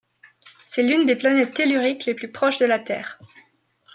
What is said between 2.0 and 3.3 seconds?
les plus proches de la Terre.